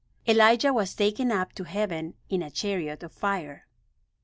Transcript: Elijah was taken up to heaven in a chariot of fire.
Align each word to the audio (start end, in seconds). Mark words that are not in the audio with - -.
Elijah 0.25 0.73
was 0.73 0.95
taken 0.95 1.31
up 1.31 1.53
to 1.53 1.63
heaven 1.63 2.15
in 2.27 2.41
a 2.41 2.49
chariot 2.49 3.03
of 3.03 3.11
fire. 3.11 3.67